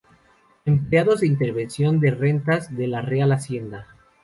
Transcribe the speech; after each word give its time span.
Empleados 0.65 1.19
de 1.21 1.27
Intervención 1.27 1.99
de 1.99 2.09
Rentas, 2.09 2.75
de 2.75 2.87
la 2.87 3.01
Real 3.01 3.31
Hacienda. 3.33 3.85